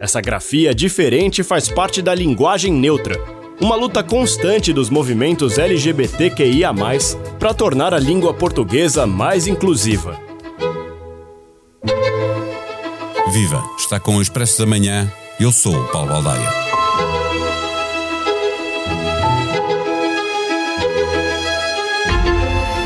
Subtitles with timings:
[0.00, 3.22] Essa grafia diferente faz parte da linguagem neutra,
[3.60, 6.70] uma luta constante dos movimentos LGBTQIA,
[7.38, 10.18] para tornar a língua portuguesa mais inclusiva.
[13.30, 13.62] Viva!
[13.78, 15.12] Está com o Expresso da Manhã.
[15.38, 16.69] Eu sou o Paulo Baldaia.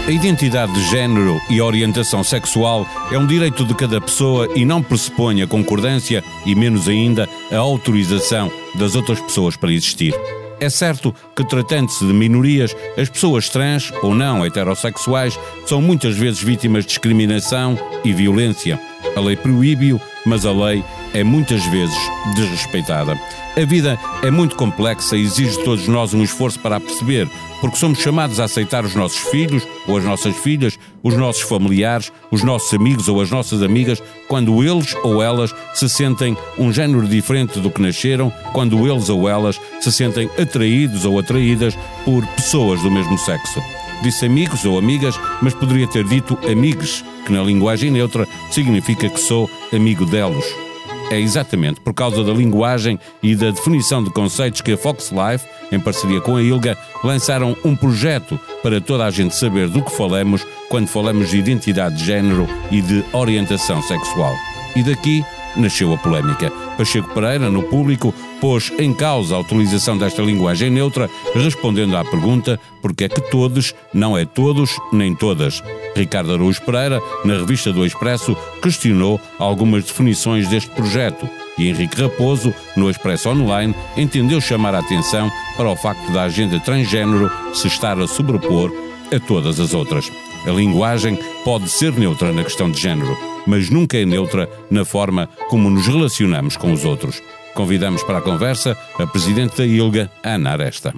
[0.06, 4.82] A identidade de género e orientação sexual é um direito de cada pessoa e não
[4.82, 10.14] pressupõe a concordância e, menos ainda, a autorização das outras pessoas para existir.
[10.60, 16.42] É certo que, tratando-se de minorias, as pessoas trans ou não heterossexuais são muitas vezes
[16.42, 18.78] vítimas de discriminação e violência.
[19.16, 21.96] A lei proíbe-o, mas a lei é muitas vezes
[22.36, 23.18] desrespeitada.
[23.56, 27.26] A vida é muito complexa e exige de todos nós um esforço para a perceber,
[27.64, 32.12] porque somos chamados a aceitar os nossos filhos ou as nossas filhas, os nossos familiares,
[32.30, 37.08] os nossos amigos ou as nossas amigas, quando eles ou elas se sentem um género
[37.08, 42.82] diferente do que nasceram, quando eles ou elas se sentem atraídos ou atraídas por pessoas
[42.82, 43.62] do mesmo sexo.
[44.02, 49.18] Disse amigos ou amigas, mas poderia ter dito amigos, que na linguagem neutra significa que
[49.18, 50.63] sou amigo delos.
[51.10, 55.46] É exatamente por causa da linguagem e da definição de conceitos que a Fox Life,
[55.70, 59.92] em parceria com a ILGA, lançaram um projeto para toda a gente saber do que
[59.92, 64.34] falamos quando falamos de identidade de género e de orientação sexual.
[64.74, 65.24] E daqui
[65.56, 66.50] nasceu a polémica.
[66.76, 72.58] Pacheco Pereira, no público, pôs em causa a utilização desta linguagem neutra, respondendo à pergunta
[72.82, 75.62] porque é que todos não é todos nem todas.
[75.96, 82.52] Ricardo Araújo Pereira, na revista do Expresso, questionou algumas definições deste projeto e Henrique Raposo,
[82.76, 87.98] no Expresso Online, entendeu chamar a atenção para o facto da agenda transgênero se estar
[87.98, 88.72] a sobrepor
[89.14, 90.10] a todas as outras.
[90.46, 93.16] A linguagem pode ser neutra na questão de género,
[93.46, 97.22] mas nunca é neutra na forma como nos relacionamos com os outros.
[97.54, 100.94] Convidamos para a conversa a Presidente da ILGA, Ana Aresta.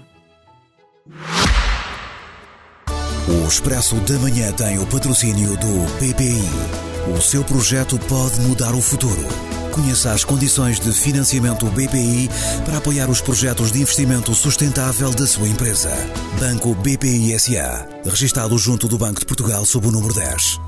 [3.29, 6.49] O Expresso da Manhã tem o patrocínio do BPI.
[7.12, 9.27] O seu projeto pode mudar o futuro.
[9.73, 12.28] Conheça as condições de financiamento BPI
[12.65, 15.91] para apoiar os projetos de investimento sustentável da sua empresa.
[16.39, 17.89] Banco BPI SA.
[18.05, 20.61] Registado junto do Banco de Portugal sob o número 10.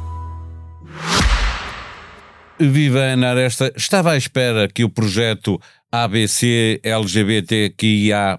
[2.59, 5.61] Viva Ana Aresta, estava à espera que o projeto
[5.93, 8.37] ABC LGBTQIA+,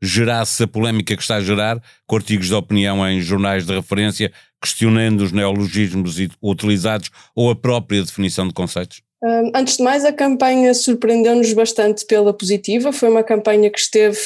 [0.00, 4.32] gerasse a polémica que está a gerar, com artigos de opinião em jornais de referência,
[4.60, 9.07] questionando os neologismos utilizados ou a própria definição de conceitos?
[9.54, 12.92] Antes de mais, a campanha surpreendeu-nos bastante pela positiva.
[12.92, 14.18] Foi uma campanha que esteve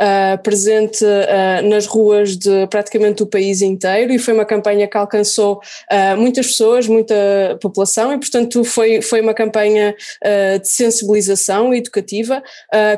[0.00, 4.96] uh, presente uh, nas ruas de praticamente o país inteiro e foi uma campanha que
[4.96, 5.60] alcançou
[5.92, 7.14] uh, muitas pessoas, muita
[7.60, 9.94] população e, portanto, foi, foi uma campanha
[10.60, 12.42] de sensibilização educativa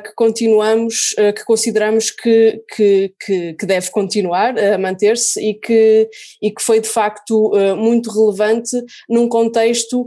[0.04, 3.12] que continuamos, que consideramos que, que,
[3.58, 6.08] que, deve continuar a manter-se e que,
[6.40, 8.76] e que foi de facto muito relevante
[9.08, 10.06] num contexto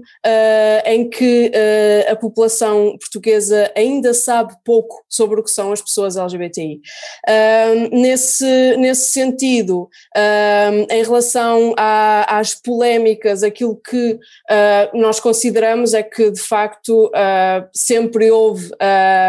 [0.86, 6.18] em que uh, a população portuguesa ainda sabe pouco sobre o que são as pessoas
[6.18, 6.82] LGBTI.
[7.28, 14.20] Uh, nesse, nesse sentido, uh, em relação a, às polémicas, aquilo que
[14.50, 17.12] ah, nós consideramos é que, de facto,
[17.74, 18.70] sempre houve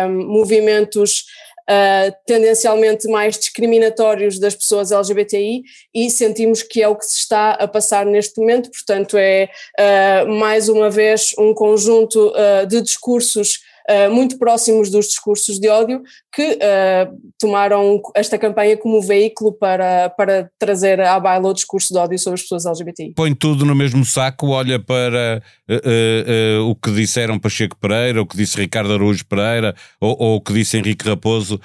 [0.09, 1.25] movimentos
[1.69, 5.63] uh, tendencialmente mais discriminatórios das pessoas LGBTI
[5.95, 10.29] e sentimos que é o que se está a passar neste momento, portanto é uh,
[10.33, 13.61] mais uma vez um conjunto uh, de discursos
[13.91, 16.03] uh, muito próximos dos discursos de ódio,
[16.35, 21.99] que uh, tomaram esta campanha como veículo para, para trazer à baila o discurso de
[21.99, 23.13] ódio sobre as pessoas LGBTI.
[23.15, 28.37] Põe tudo no mesmo saco, olha para uh, o que disseram Pacheco Pereira, o que
[28.37, 31.61] disse Ricardo Araújo Pereira, ou, ou o que disse Henrique Raposo,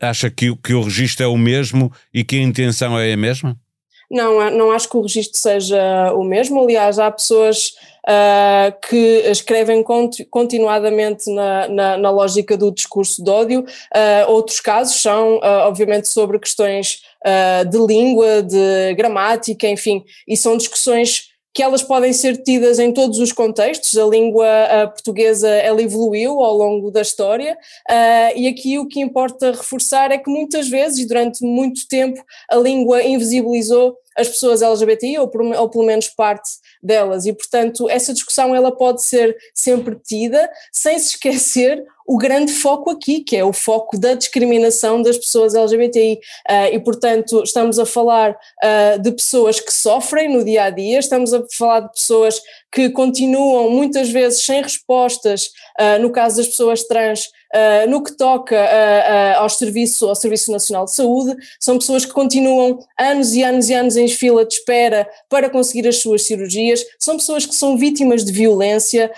[0.00, 3.56] acha que, que o registro é o mesmo e que a intenção é a mesma?
[4.10, 6.62] Não, não acho que o registro seja o mesmo.
[6.62, 7.74] Aliás, há pessoas
[8.06, 9.84] uh, que escrevem
[10.30, 13.60] continuadamente na, na, na, lógica do discurso de ódio.
[13.60, 17.02] Uh, outros casos são, uh, obviamente, sobre questões
[17.68, 23.18] de língua, de gramática, enfim, e são discussões que elas podem ser tidas em todos
[23.18, 24.46] os contextos, a língua
[24.92, 27.56] portuguesa ela evoluiu ao longo da história
[27.90, 32.22] uh, e aqui o que importa reforçar é que muitas vezes e durante muito tempo
[32.50, 36.48] a língua invisibilizou as pessoas LGBTI, ou, por, ou pelo menos parte
[36.82, 42.52] delas, e portanto essa discussão ela pode ser sempre tida, sem se esquecer o grande
[42.52, 46.14] foco aqui, que é o foco da discriminação das pessoas LGBTI.
[46.14, 46.18] Uh,
[46.48, 51.00] ah, e, portanto, estamos a falar uh, de pessoas que sofrem no dia a dia,
[51.00, 52.40] estamos a falar de pessoas
[52.70, 58.12] que continuam muitas vezes sem respostas, uh, no caso das pessoas trans, Uh, no que
[58.16, 63.34] toca uh, uh, ao, serviço, ao Serviço Nacional de Saúde, são pessoas que continuam anos
[63.34, 67.46] e anos e anos em fila de espera para conseguir as suas cirurgias, são pessoas
[67.46, 69.10] que são vítimas de violência,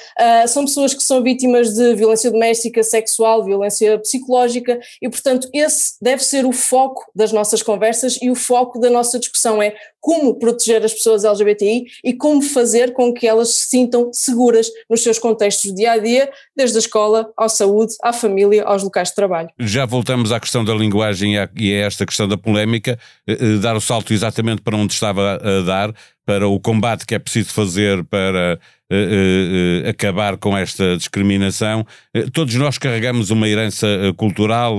[0.47, 6.23] são pessoas que são vítimas de violência doméstica, sexual, violência psicológica e, portanto, esse deve
[6.23, 10.85] ser o foco das nossas conversas e o foco da nossa discussão é como proteger
[10.85, 15.75] as pessoas LGBTI e como fazer com que elas se sintam seguras nos seus contextos
[15.75, 19.49] dia a dia, desde a escola, à saúde, à família, aos locais de trabalho.
[19.59, 23.77] Já voltamos à questão da linguagem e a esta questão da polémica, eh, eh, dar
[23.77, 25.95] o salto exatamente para onde estava a dar,
[26.29, 28.61] para o combate que é preciso fazer para
[28.93, 31.87] uh, uh, acabar com esta discriminação.
[32.15, 34.77] Uh, todos nós carregamos uma herança cultural,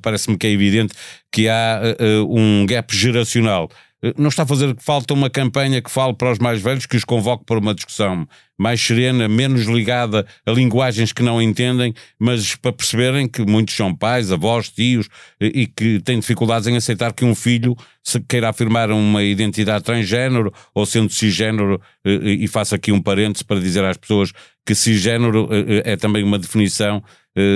[0.00, 0.94] parece-me que é evidente
[1.32, 1.80] que há
[2.28, 3.68] um gap geracional.
[4.18, 7.04] Não está a fazer falta uma campanha que fale para os mais velhos, que os
[7.04, 8.26] convoque para uma discussão
[8.58, 13.94] mais serena, menos ligada a linguagens que não entendem, mas para perceberem que muitos são
[13.94, 15.08] pais, avós, tios
[15.40, 20.52] e que têm dificuldades em aceitar que um filho se queira afirmar uma identidade transgênero
[20.74, 24.32] ou sendo cisgênero, e faço aqui um parênteses para dizer às pessoas
[24.66, 25.48] que cisgênero
[25.84, 27.02] é também uma definição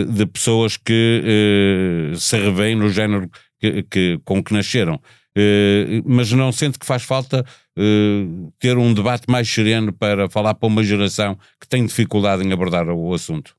[0.08, 3.28] de pessoas que se revêem no género
[3.60, 5.00] que, que, com que nasceram.
[5.38, 7.44] Eh, mas não sente que faz falta
[7.79, 12.53] uh, ter um debate mais sereno para falar para uma geração que tem dificuldade em
[12.53, 13.56] abordar o assunto?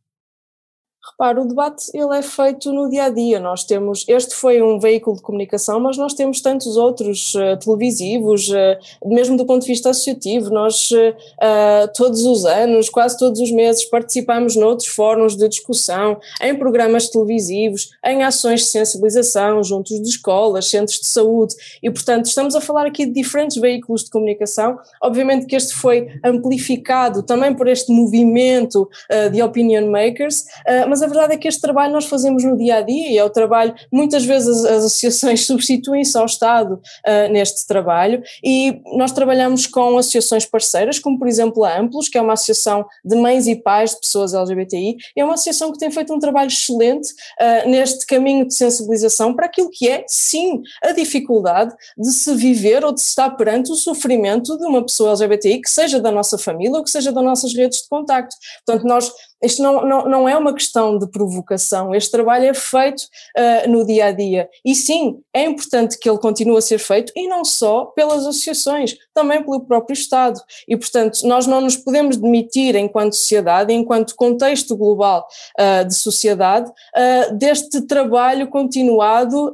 [1.19, 3.39] O debate ele é feito no dia a dia.
[3.39, 8.49] Nós temos, este foi um veículo de comunicação, mas nós temos tantos outros uh, televisivos,
[8.49, 10.51] uh, mesmo do ponto de vista associativo.
[10.51, 16.55] Nós uh, todos os anos, quase todos os meses, participamos noutros fóruns de discussão, em
[16.55, 22.53] programas televisivos, em ações de sensibilização, juntos de escolas, centros de saúde, e portanto estamos
[22.53, 24.77] a falar aqui de diferentes veículos de comunicação.
[25.01, 28.87] Obviamente que este foi amplificado também por este movimento
[29.31, 30.45] de opinion makers,
[30.87, 33.17] mas mas a verdade é que este trabalho nós fazemos no dia a dia e
[33.17, 39.11] é o trabalho, muitas vezes as, associações substituem-se ao Estado uh, neste trabalho e nós
[39.11, 43.47] trabalhamos com associações parceiras, como por exemplo a Amplos, que é uma associação de mães
[43.47, 47.09] e pais de pessoas LGBTI, é uma associação que tem feito um trabalho excelente
[47.39, 52.83] uh, neste caminho de sensibilização para aquilo que é, sim, a dificuldade de se viver
[52.83, 56.37] ou de se estar perante o sofrimento de uma pessoa LGBTI, que seja da nossa
[56.37, 58.35] família ou que seja das nossas redes de contacto.
[58.65, 59.11] Portanto, nós
[59.43, 63.03] isto não, não, não é uma questão de provocação, este trabalho é feito
[63.37, 64.49] uh, no dia a dia.
[64.65, 68.95] E sim, é importante que ele continue a ser feito, e não só pelas associações,
[69.13, 70.39] também pelo próprio Estado.
[70.67, 75.27] E, portanto, nós não nos podemos demitir, enquanto sociedade, enquanto contexto global
[75.59, 79.51] uh, de sociedade, uh, deste trabalho continuado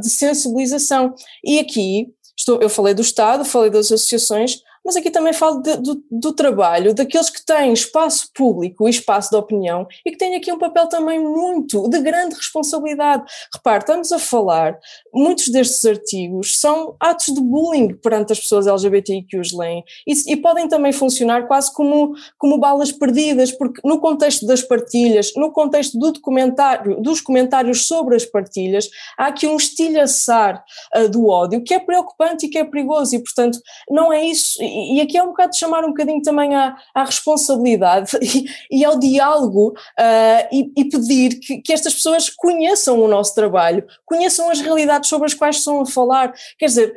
[0.00, 1.14] de sensibilização.
[1.44, 5.76] E aqui, estou, eu falei do Estado, falei das associações, mas aqui também falo de,
[5.76, 10.34] do, do, trabalho daqueles que têm espaço público e espaço de opinião e que têm
[10.34, 13.22] aqui um papel também muito de grande responsabilidade.
[13.54, 14.78] Repare, estamos a falar,
[15.12, 20.32] muitos destes artigos são atos de bullying perante as pessoas LGBTI que os leem e,
[20.32, 25.52] e podem também funcionar quase como, como balas perdidas, porque no contexto das partilhas, no
[25.52, 28.88] contexto do documentário, dos comentários sobre as partilhas,
[29.18, 30.64] há aqui um estilhaçar
[30.96, 33.58] uh, do ódio que é preocupante e que é perigoso e, portanto,
[33.90, 37.04] não é isso e, aqui é um bocado de chamar um bocadinho também à, à
[37.04, 43.08] responsabilidade e, e, ao diálogo uh, e, e, pedir que, que estas pessoas conheçam o
[43.08, 46.32] nosso trabalho, conheçam as realidades sobre as quais estão a falar.
[46.58, 46.94] Quer dizer,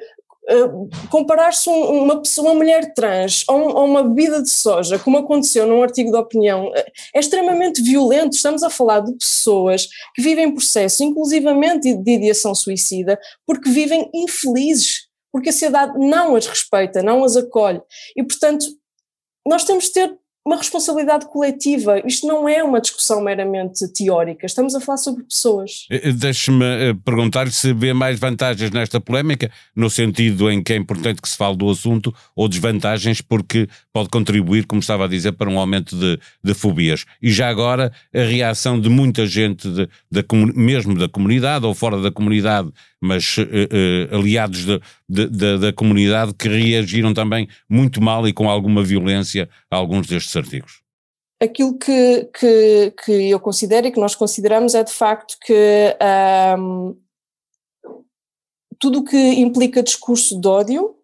[0.50, 5.20] Uh, comparar-se um, uma pessoa, uma mulher trans a, um, uma bebida de soja, como
[5.20, 6.74] aconteceu num artigo de opinião, uh,
[7.14, 8.34] é extremamente violento.
[8.34, 14.10] Estamos a falar de pessoas que vivem processo, inclusivamente de, de ideação suicida, porque vivem
[14.16, 17.82] infelizes porque a sociedade não as respeita, não as acolhe.
[18.16, 18.66] E, portanto,
[19.46, 22.02] nós temos de ter uma responsabilidade coletiva.
[22.06, 25.86] Isto não é uma discussão meramente teórica, estamos a falar sobre pessoas.
[25.90, 30.74] Eh, eh, deixe-me eh, perguntar-lhe se vê mais vantagens nesta polémica, no sentido em que
[30.74, 35.08] é importante que se fale do assunto, ou desvantagens, porque pode contribuir, como estava a
[35.08, 37.06] dizer, para um aumento de, de fobias.
[37.22, 42.02] E já agora, a reação de muita gente, de, de, mesmo da comunidade ou fora
[42.02, 42.72] da comunidade,
[43.02, 44.80] mas uh, uh, aliados de,
[45.28, 50.36] de, da comunidade que reagiram também muito mal e com alguma violência a alguns destes
[50.36, 50.82] artigos.
[51.42, 55.98] Aquilo que, que, que eu considero e que nós consideramos é de facto que
[56.60, 56.96] um,
[58.78, 60.96] tudo o que implica discurso de ódio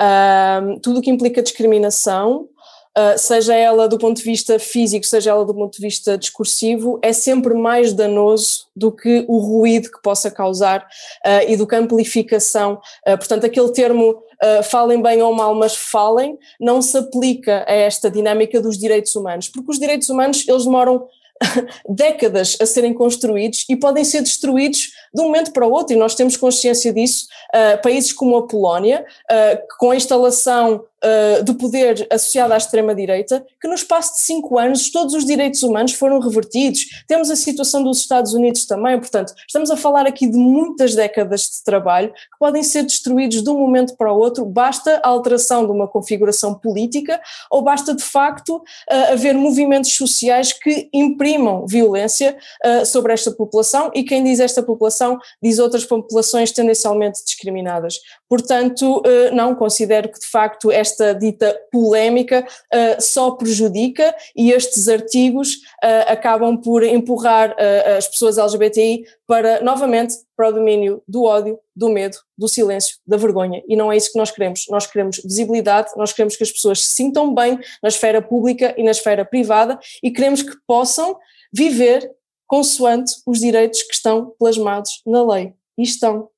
[0.00, 2.48] uh, tudo o que implica discriminação,
[2.96, 6.98] uh, seja ela do ponto de vista físico, seja ela do ponto de vista discursivo,
[7.02, 11.74] é sempre mais danoso do que o ruído que possa causar uh, e do que
[11.74, 12.80] a amplificação.
[13.06, 14.22] Uh, portanto, aquele termo
[14.64, 19.48] falem bem ou mal, mas falem, não se aplica a esta dinâmica dos direitos humanos,
[19.48, 21.08] porque os direitos humanos eles demoram
[21.88, 25.98] décadas a serem construídos e podem ser destruídos de um momento para o outro, e
[25.98, 27.26] nós temos consciência disso.
[27.54, 33.44] Uh, países como a Polónia, uh, com a instalação uh, do poder associado à extrema-direita,
[33.60, 36.80] que no espaço de cinco anos todos os direitos humanos foram revertidos.
[37.06, 41.42] Temos a situação dos Estados Unidos também, portanto, estamos a falar aqui de muitas décadas
[41.42, 45.64] de trabalho que podem ser destruídos de um momento para o outro, basta a alteração
[45.64, 47.20] de uma configuração política
[47.50, 48.62] ou basta de facto
[49.10, 52.36] haver movimentos sociais que imprimam violência
[52.84, 58.00] sobre esta população e quem diz esta população diz outras populações tendencialmente discriminadas.
[58.28, 64.88] Portanto, eh, não considero que de facto esta dita polémica eh, só prejudica e estes
[64.88, 67.54] artigos eh, acabam por empurrar
[67.96, 73.16] as pessoas LGBTI para, novamente, para o domínio do ódio, do medo, do silêncio, da
[73.16, 73.62] vergonha.
[73.66, 74.66] E não é isso que nós queremos.
[74.68, 78.82] Nós queremos visibilidade, nós queremos que as pessoas se sintam bem na esfera pública e
[78.82, 81.18] na esfera privada e queremos que possam
[81.52, 82.10] viver
[82.46, 85.52] consoante os direitos que estão plasmados na lei.
[85.76, 86.28] E estão.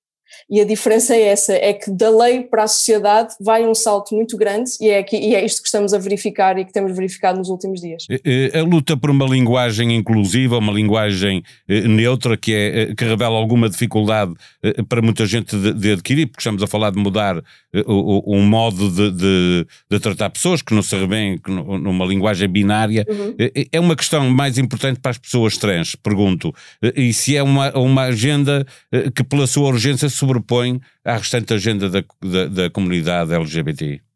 [0.51, 4.15] E a diferença é essa, é que da lei para a sociedade vai um salto
[4.15, 6.95] muito grande e é, aqui, e é isto que estamos a verificar e que temos
[6.95, 8.07] verificado nos últimos dias.
[8.55, 13.37] A luta por uma linguagem inclusiva, uma linguagem eh, neutra que, é, eh, que revela
[13.37, 14.33] alguma dificuldade
[14.63, 17.43] eh, para muita gente de, de adquirir, porque estamos a falar de mudar
[17.87, 23.07] um modo de, de, de tratar pessoas que não se revêem numa linguagem binária.
[23.07, 23.35] Uhum.
[23.71, 26.55] É uma questão mais importante para as pessoas trans, pergunto,
[26.97, 28.67] e se é uma, uma agenda
[29.15, 34.08] que pela sua urgência sobrepõe à restante agenda da, da, da comunidade LGBT?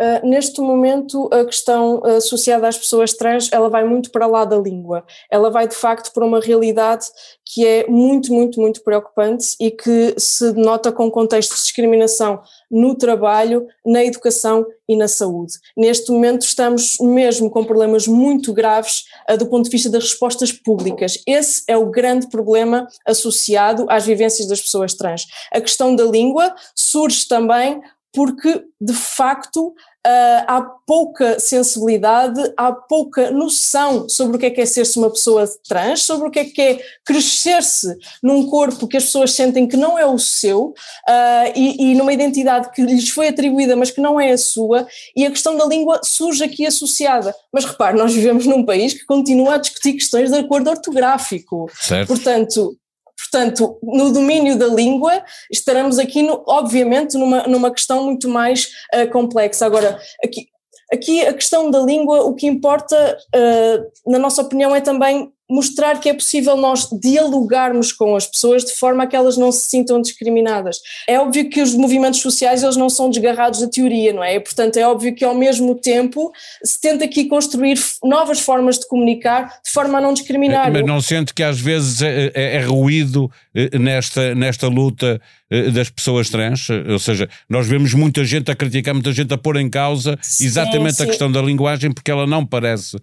[0.00, 4.56] Uh, neste momento, a questão associada às pessoas trans, ela vai muito para lá da
[4.56, 5.04] língua.
[5.28, 7.06] Ela vai, de facto, para uma realidade
[7.44, 12.40] que é muito, muito, muito preocupante e que se nota com contexto de discriminação
[12.70, 15.54] no trabalho, na educação e na saúde.
[15.76, 20.52] Neste momento estamos mesmo com problemas muito graves uh, do ponto de vista das respostas
[20.52, 21.20] públicas.
[21.26, 25.26] Esse é o grande problema associado às vivências das pessoas trans.
[25.52, 27.80] A questão da língua surge também
[28.12, 29.74] porque, de facto,
[30.06, 35.10] Uh, há pouca sensibilidade, há pouca noção sobre o que é que é ser-se uma
[35.10, 39.66] pessoa trans, sobre o que é que é crescer-se num corpo que as pessoas sentem
[39.66, 43.90] que não é o seu uh, e, e, numa identidade que lhes foi atribuída, mas
[43.90, 47.34] que não é a sua, e a questão da língua surge aqui associada.
[47.52, 51.70] Mas repare, nós vivemos num país que continua a discutir questões de acordo ortográfico.
[51.74, 52.08] Certo.
[52.08, 52.76] Portanto,
[53.30, 59.10] Portanto, no domínio da língua, estaremos aqui, no, obviamente, numa, numa questão muito mais uh,
[59.10, 59.66] complexa.
[59.66, 60.46] Agora, aqui,
[60.92, 65.98] aqui a questão da língua, o que importa, uh, na nossa opinião, é também mostrar
[66.00, 69.62] que é possível nós dialogarmos com as pessoas de forma a que elas não se
[69.62, 70.80] sintam discriminadas.
[71.06, 74.34] É óbvio que os movimentos sociais eles não são desgarrados da teoria, não é?
[74.34, 78.86] E, portanto, é óbvio que ao mesmo tempo se tenta aqui construir novas formas de
[78.86, 80.70] comunicar de forma a não discriminar.
[80.70, 85.70] Mas não sente que às vezes é, é, é ruído eh, nesta, nesta luta eh,
[85.70, 89.38] das pessoas trans, eh, ou seja, nós vemos muita gente a criticar, muita gente a
[89.38, 92.96] pôr em causa exatamente sim, a questão da linguagem, porque ela não parece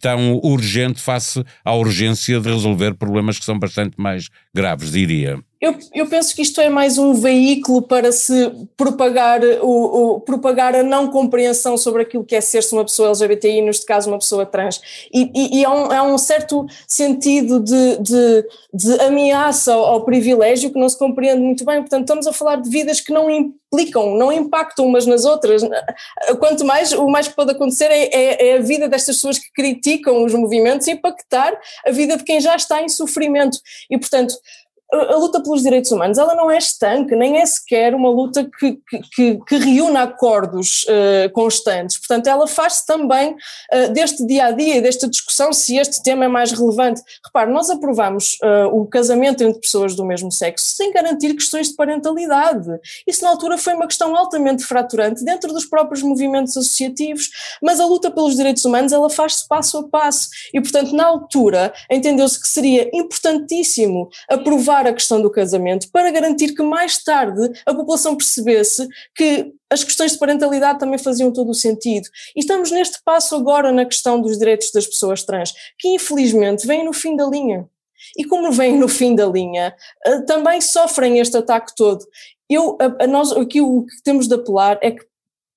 [0.00, 1.44] tão urgente face
[1.74, 5.42] urgência de resolver problemas que são bastante mais graves, diria.
[5.64, 10.74] Eu, eu, penso que isto é mais um veículo para se propagar, o, o, propagar
[10.74, 14.44] a não compreensão sobre aquilo que é ser-se uma pessoa LGBTI, neste caso uma pessoa
[14.44, 14.78] trans.
[15.10, 20.70] E, e, e há, um, há, um, certo sentido de, de, de ameaça ao, privilégio
[20.70, 21.80] que não se compreende muito bem.
[21.80, 25.62] Portanto, estamos a falar de vidas que não implicam, não impactam umas nas outras.
[26.38, 29.50] Quanto mais, o mais que pode acontecer é, é, é a vida destas pessoas que
[29.50, 33.58] criticam os movimentos impactar a vida de quem já está em sofrimento.
[33.90, 34.34] E, portanto,
[34.94, 38.78] a luta pelos direitos humanos ela não é estanque, nem é sequer uma luta que,
[39.14, 41.98] que, que reúna acordos uh, constantes.
[41.98, 46.28] Portanto, ela faz-se também uh, deste dia a dia, desta discussão, se este tema é
[46.28, 47.02] mais relevante.
[47.24, 51.74] Repare, nós aprovamos uh, o casamento entre pessoas do mesmo sexo sem garantir questões de
[51.74, 52.68] parentalidade.
[53.06, 57.30] Isso, na altura, foi uma questão altamente fraturante dentro dos próprios movimentos associativos,
[57.62, 60.28] mas a luta pelos direitos humanos ela faz-se passo a passo.
[60.52, 66.54] E, portanto, na altura, entendeu-se que seria importantíssimo aprovar a questão do casamento para garantir
[66.54, 71.54] que mais tarde a população percebesse que as questões de parentalidade também faziam todo o
[71.54, 72.08] sentido.
[72.34, 76.84] E estamos neste passo agora na questão dos direitos das pessoas trans, que infelizmente vem
[76.84, 77.68] no fim da linha.
[78.16, 79.74] E como vêm no fim da linha,
[80.04, 82.04] eh, também sofrem este ataque todo.
[82.48, 85.04] eu, a, a nós, aqui o que temos de apelar é que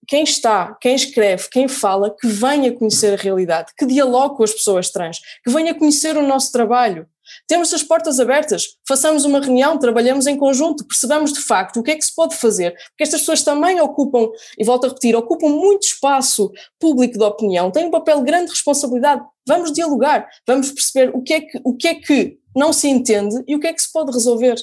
[0.07, 4.53] quem está, quem escreve, quem fala, que venha conhecer a realidade, que dialogue com as
[4.53, 7.05] pessoas trans, que venha conhecer o nosso trabalho.
[7.47, 11.91] Temos as portas abertas, façamos uma reunião, trabalhamos em conjunto, percebamos de facto o que
[11.91, 15.49] é que se pode fazer, porque estas pessoas também ocupam, e volto a repetir, ocupam
[15.49, 19.23] muito espaço público de opinião, têm um papel de grande responsabilidade.
[19.47, 23.43] Vamos dialogar, vamos perceber o que é que, o que, é que não se entende
[23.47, 24.55] e o que é que se pode resolver.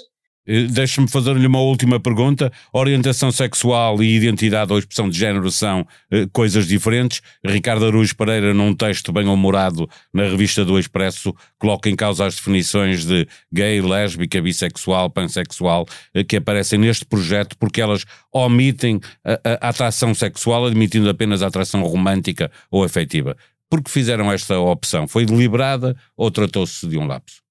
[0.47, 2.53] Eh, deixe-me fazer-lhe uma última pergunta.
[2.73, 7.23] Orientação sexual e identidade ou expressão de género são eh, coisas diferentes.
[7.45, 12.35] Ricardo Araújo Pereira, num texto bem humorado na revista do Expresso, coloca em causa as
[12.37, 19.67] definições de gay, lésbica, bissexual, pansexual eh, que aparecem neste projeto porque elas omitem a,
[19.67, 23.37] a atração sexual, admitindo apenas a atração romântica ou afetiva.
[23.71, 25.09] Por que fizeram esta opção?
[25.09, 27.44] Foi deliberada ou tratou-se de um lapso?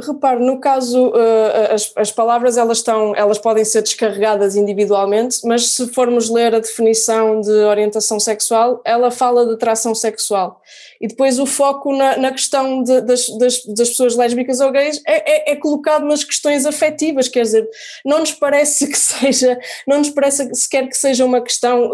[0.00, 5.70] Repare, no caso, uh, as, as, palavras elas, estão, elas podem ser descarregadas individualmente, mas
[5.70, 10.60] se formos ler a definição de orientação sexual, ela fala de atração sexual.
[11.00, 15.00] E depois o foco na, na questão de, das, das, das, pessoas lésbicas ou gays
[15.06, 17.68] é, é, é, colocado nas questões afetivas, quer dizer,
[18.04, 21.92] não nos parece que seja, não nos parece sequer que seja uma questão.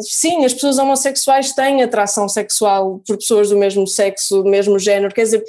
[0.00, 5.12] Sim, as pessoas homossexuais têm atração sexual por pessoas do mesmo sexo, do mesmo género,
[5.12, 5.44] quer dizer,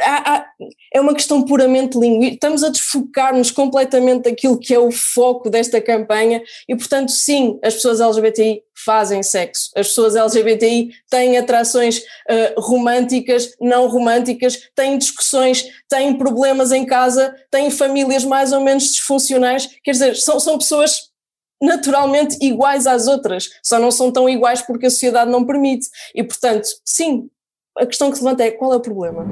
[0.00, 0.46] há, há,
[0.92, 5.80] é uma questão puramente linguística, estamos a desfocar-nos completamente daquilo que é o foco desta
[5.80, 12.60] campanha e, portanto, sim, as pessoas LGBTI fazem sexo, as pessoas LGBTI têm atrações uh,
[12.60, 19.70] românticas, não românticas, têm discussões, têm problemas em casa, têm famílias mais ou menos disfuncionais,
[19.82, 21.15] quer dizer, são, são pessoas
[21.60, 25.88] naturalmente iguais às outras, só não são tão iguais porque a sociedade não permite.
[26.14, 27.28] E, portanto, sim,
[27.78, 29.26] a questão que se levanta é qual é o problema?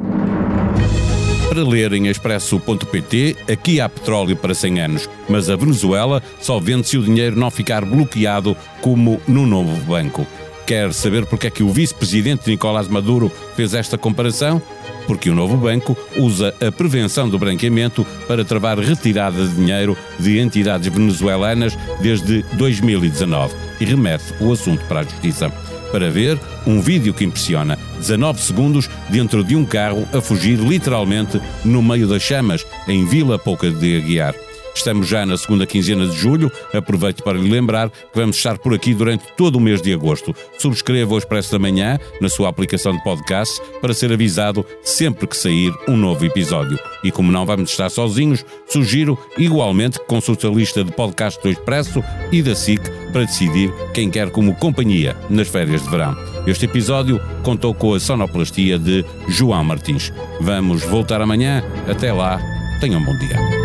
[1.48, 6.88] Para ler em expresso.pt, aqui há petróleo para 100 anos, mas a Venezuela só vende
[6.88, 10.26] se o dinheiro não ficar bloqueado como no novo banco.
[10.66, 14.62] Quer saber porque é que o vice-presidente Nicolás Maduro fez esta comparação?
[15.06, 20.38] porque o novo banco usa a prevenção do branqueamento para travar retirada de dinheiro de
[20.38, 25.50] entidades venezuelanas desde 2019 e remete o assunto para a Justiça.
[25.92, 27.78] Para ver, um vídeo que impressiona.
[27.98, 33.38] 19 segundos dentro de um carro a fugir literalmente no meio das chamas, em Vila
[33.38, 34.34] Pouca de Aguiar.
[34.74, 36.50] Estamos já na segunda quinzena de julho.
[36.72, 40.34] Aproveito para lhe lembrar que vamos estar por aqui durante todo o mês de agosto.
[40.58, 45.36] Subscreva o Expresso da Manhã na sua aplicação de podcast para ser avisado sempre que
[45.36, 46.78] sair um novo episódio.
[47.02, 51.50] E como não vamos estar sozinhos, sugiro igualmente que consulte a lista de podcast do
[51.50, 56.16] Expresso e da SIC para decidir quem quer como companhia nas férias de verão.
[56.46, 60.12] Este episódio contou com a sonoplastia de João Martins.
[60.40, 61.62] Vamos voltar amanhã.
[61.88, 62.38] Até lá,
[62.80, 63.63] tenham um bom dia.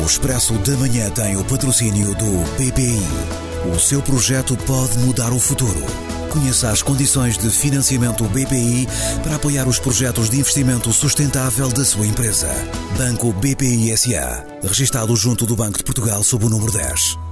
[0.00, 3.00] O Expresso da Manhã tem o patrocínio do BPI.
[3.74, 5.80] O seu projeto pode mudar o futuro.
[6.30, 8.88] Conheça as condições de financiamento BPI
[9.22, 12.48] para apoiar os projetos de investimento sustentável da sua empresa.
[12.96, 14.46] Banco BPI SA.
[14.62, 17.29] Registado junto do Banco de Portugal sob o número 10.